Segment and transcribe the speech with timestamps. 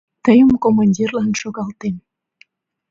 [0.25, 1.95] —Тыйым командирлан шогалтем.